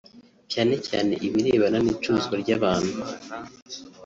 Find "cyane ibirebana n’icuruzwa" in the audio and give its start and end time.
0.87-2.35